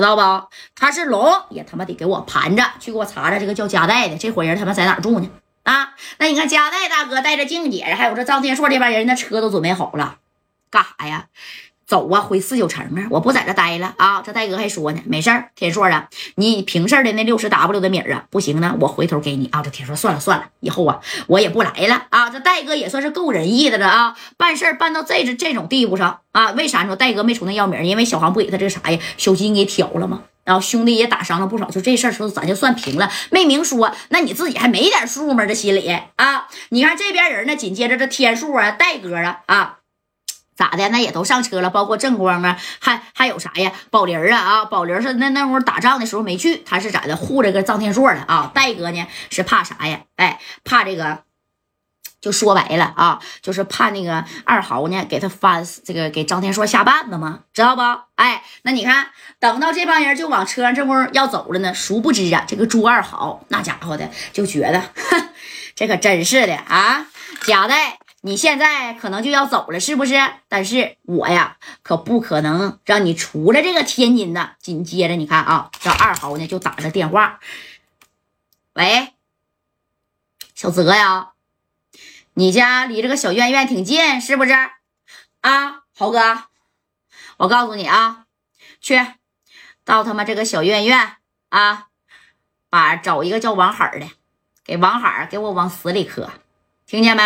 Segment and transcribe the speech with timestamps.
[0.00, 0.48] 知道吧？
[0.74, 5.30] 他是龙，也他妈得给我盘着，去给我查查这个叫加代的这伙人他妈在哪住呢？
[5.62, 10.18] 啊，那你看加代大哥带着静姐，还有这张天硕这帮人，那车都准备好了，
[10.70, 11.28] 干啥呀？
[11.86, 13.06] 走啊，回四九城啊！
[13.10, 14.20] 我不在这待了啊！
[14.20, 19.62] 这戴哥还说呢，没事儿，天硕啊，你平事的那六十 W 的米儿啊，不行呢，我回头给你啊！
[19.62, 22.28] 这天硕，算了算了，以后啊，我也不来了啊！
[22.28, 26.50] 这戴哥也算是够仁义的了啊，办事办到这这这种地步上啊？
[26.50, 26.84] 为啥？
[26.84, 27.84] 说戴哥没出那要名？
[27.84, 30.22] 因为小航不给他这个啥呀，小金给挑了吗？
[30.42, 35.46] 然后兄弟也打伤了不少，就这事儿说咱就算平了，没明说，那你自己还没点数吗？
[35.46, 36.48] 这心里啊？
[36.70, 39.76] 你看这边人呢，紧接着这天数啊，戴哥啊啊。
[40.56, 40.88] 咋的？
[40.88, 43.70] 那也都上车了，包括正光啊，还还有啥呀？
[43.90, 44.64] 宝林啊啊！
[44.64, 48.50] 宝林是那那会打仗的时候没去，他是咋的护着个张天硕的啊？
[48.54, 50.00] 戴哥呢是怕啥呀？
[50.16, 51.24] 哎，怕这个，
[52.20, 57.82] 就说白了啊，就是怕那个二豪呢给他翻这个给张天硕下绊子嘛，知道不？
[58.14, 65.28] 哎，那你看，等到这帮人就往车上这会要走了呢，殊不知啊，这个朱二豪那家伙的就觉得，哼，
[65.76, 67.06] 这可真是的啊，
[67.42, 67.98] 贾代。
[68.26, 70.14] 你现在可能就要走了，是不是？
[70.48, 74.56] 但是我呀，可不可能让你出了这个天津的。
[74.58, 77.38] 紧接着，你看啊，这二豪呢就打着电话，
[78.72, 79.14] 喂，
[80.56, 81.34] 小泽呀，
[82.34, 84.52] 你家离这个小院院挺近，是不是？
[85.42, 86.46] 啊，豪哥，
[87.36, 88.24] 我告诉你啊，
[88.80, 89.00] 去
[89.84, 91.12] 到他妈这个小院院
[91.50, 91.86] 啊，
[92.68, 94.08] 把找一个叫王海的，
[94.64, 96.28] 给王海给我往死里磕。
[96.88, 97.22] 听见没？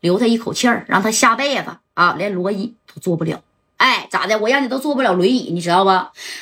[0.00, 3.40] 留他一口气儿，让他下辈子啊，连轮椅都坐不了。
[3.76, 4.38] 哎，咋的？
[4.38, 5.90] 我让你都坐不了轮椅，你知道不？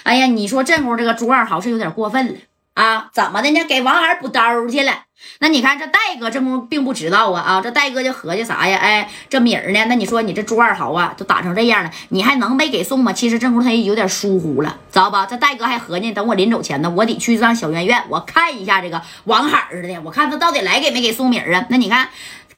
[0.05, 2.35] 哎呀，你说正宫这个朱二豪是有点过分了。
[2.75, 3.65] 啊，怎么的呢？
[3.65, 4.93] 给王海补刀去了。
[5.39, 7.61] 那你看这戴哥正宫并不知道啊啊！
[7.61, 8.77] 这戴哥就合计啥呀？
[8.79, 9.85] 哎，这米儿呢？
[9.89, 13.13] 那你说你这朱二豪啊，都打成这样了，你还能没给送吗？
[13.13, 15.25] 其实正宫他也有点疏忽了，知道吧？
[15.25, 21.65] 这戴哥还合计，等我临走前呢，我得去趟小院院，我看一下这个王海儿的，我看他到底来给没给送米儿啊？
[21.71, 22.09] 那你看，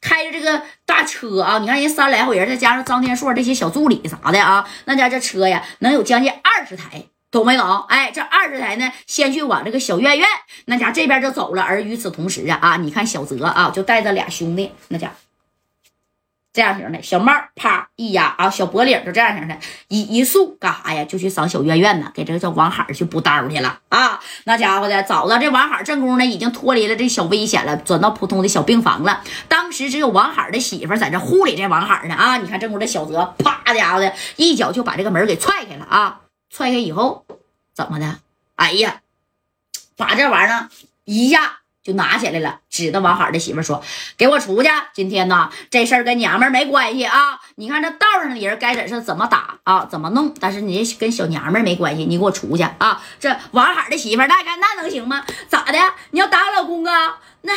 [0.01, 7.05] 开着这个大车啊，你看人三来回人，再加上张天硕这些小助理啥的啊，那家这车呀，能有将近二十台。
[7.29, 7.84] 懂没有？
[7.89, 10.27] 哎，这二十台呢，先去往这个小院院
[10.67, 11.62] 那家这边就走了。
[11.62, 15.12] 而与此同时啊啊，你看小泽啊，就带着俩兄弟那家
[16.56, 19.59] 这样型的小帽，啪一压啊，小脖领就这样型的，
[19.89, 21.05] 一一竖干啥呀？
[21.05, 24.19] 就去上小院院呢，给这个叫王海去补刀去了啊！
[24.44, 29.22] 那家伙的，找到这王海正宫呢，已经脱离了这小危险了，转到普通的小病房了。
[29.49, 32.39] 当时只有王海的媳妇在这护理这王海呢啊！
[32.39, 36.21] 你看正宫这小泽，啪家伙的一脚就把这个门给踹开了啊！
[36.49, 37.27] 踹开以后，
[37.75, 38.17] 怎么的？
[38.55, 39.03] 哎呀，
[39.94, 40.71] 把这玩意儿
[41.05, 43.82] 一下就拿起来了，指着王海的媳妇说
[44.19, 44.69] ：“给我出去！
[44.92, 47.41] 今天呢，这事儿跟娘们儿没关系啊！
[47.54, 50.34] 你看这道上的人该怎是怎么打啊，怎么弄？
[50.38, 53.03] 但是你跟小娘们儿没关系，你给我出去啊！
[53.19, 55.25] 这王海的媳妇那那能行吗？
[55.48, 55.78] 咋的？
[56.10, 57.16] 你要打我老公啊？
[57.41, 57.54] 那……”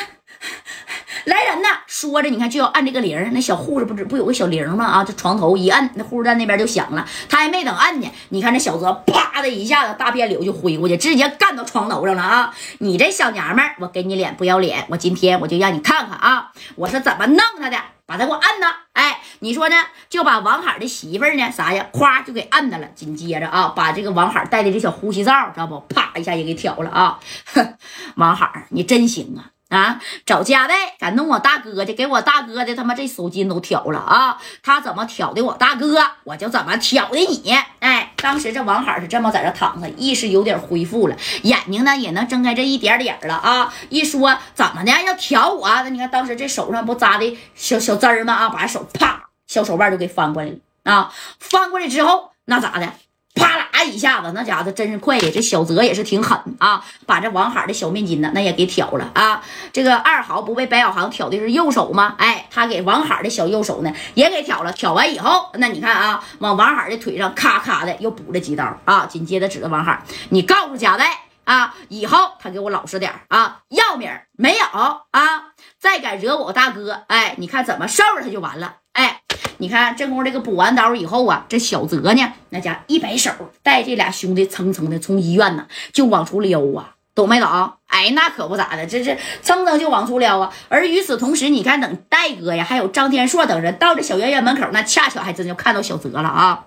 [1.25, 1.80] 来人呐！
[1.88, 4.85] 说着，你看就要按这个铃那小护士不是不有个小铃吗？
[4.85, 7.06] 啊，这床头一按，那护士站那边就响了。
[7.28, 12.53] 他还没等按呢，你看这小泽啪的一下子，大便柳就挥过去，直接干到床头上了啊！
[12.80, 18.68] 你这小娘们，我给你脸不要脸，我今天我就让你看看啊，我是怎么弄他的，把他给我按的。
[18.94, 19.75] 哎，你说呢？
[20.09, 22.88] 就把王海的媳妇儿呢，啥呀，咵就给按的了。
[22.96, 25.80] 紧接着啊，把这个王海戴的这小呼吸罩，知道不？
[25.94, 27.19] 啪一下也给挑了啊！
[27.53, 27.75] 哼，
[28.16, 29.59] 王海，你真行啊！
[29.69, 30.02] 啊！
[30.25, 34.38] 找家代敢弄我大哥的，给我大哥的他妈这手筋都挑了啊！
[34.63, 37.56] 他怎么挑的我大哥，我就怎么挑的你。
[37.80, 43.74] 哎，当时这王海是这么在这躺着，意识有点恢复了，眼睛呢也能睁开这一点点了啊！
[43.90, 48.34] 一说怎么的要挑我，那你看当时这手上不扎的小小针儿吗？
[48.34, 51.13] 啊，把手啪小手腕就给翻过来了啊！
[51.40, 52.91] 翻过来之后那咋的？
[53.36, 55.30] 啪啦一下子，那家伙真是快呀！
[55.34, 59.42] 这小泽也是挺狠啊，把这王海的小面筋呢，那也给挑了啊。
[59.72, 62.16] 这个二豪不被白小航挑的是右手吗？
[62.18, 64.72] 哎，他给王海的小右手呢也给挑了。
[64.74, 69.06] 挑完以后，那你看啊，往王海的腿上咔咔的又补了几刀啊。
[69.06, 74.66] 紧接着指着王海，你告诉贾代啊，以后他给我老实点啊，要名没有
[75.12, 75.46] 啊？
[75.80, 78.75] 再敢惹我大哥，哎，你看怎么收拾他就完了。
[79.00, 79.22] 哎，
[79.60, 83.31] 你看正宫这个补完刀以后啊，这小泽呢，那家一摆手，
[83.63, 87.72] 带这俩兄弟蹭蹭的从医院呢就往出撩啊，懂没懂？
[87.88, 90.51] 哎，那可不咋的，这这蹭蹭就往出撩啊。
[90.68, 96.66] 而与此同时，你看等戴哥呀，还有张天硕等人到这小院院门口，那恰巧还真就看到小泽了啊。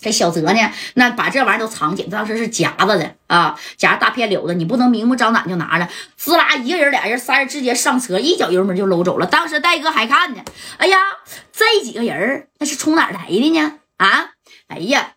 [0.00, 9.26] 这小泽呢，那把这玩意儿都藏起，当时是夹子的啊，夹着大片柳子，你不能明目张胆就拿着，滋啦，一个人、俩人、仨人直接上车，一脚油门就搂走了。
[9.26, 10.42] 当时戴哥还看呢，
[10.78, 10.98] 哎呀，
[11.52, 13.78] 这几个人那是从哪儿来的呢？
[13.96, 14.30] 啊，
[14.68, 15.12] 哎呀，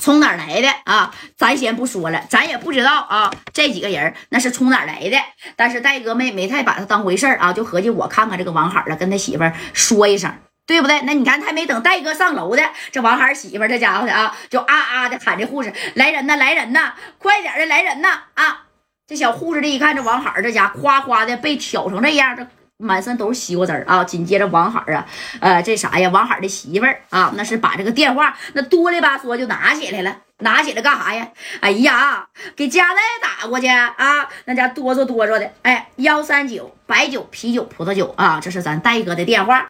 [0.00, 1.14] 从哪儿来的啊？
[1.36, 3.30] 咱先不说了，咱也不知道啊。
[3.52, 5.16] 这几个人那是从哪儿来的？
[5.56, 10.32] 但是戴哥没没太把他当回事啊，就合计我看看这个王海了，跟他媳妇说一声，
[10.66, 11.00] 对不对？
[11.02, 18.62] 那你看还没等戴哥上楼的，这王海媳妇这家伙的啊，就啊啊的喊这护士来人呐，来人呐，快点的来人呐啊！
[19.06, 22.46] 这小护士这一看，这王海这家哗哗的被挑成这样，这。
[22.76, 24.02] 满身都是西瓜汁啊！
[24.02, 25.06] 紧接着王海啊，
[25.40, 26.10] 呃，这啥呀？
[26.10, 31.28] 王海的媳妇儿啊，那是把这个电话那哆里吧嗦就拿起来了，拿起来干啥呀？
[31.60, 32.26] 哎呀，
[32.56, 34.28] 给家代打过去啊！
[34.46, 39.68] 那家哆嗦哆嗦的，哎，幺三九白酒、啤酒、葡萄酒啊，这是咱戴哥的电话。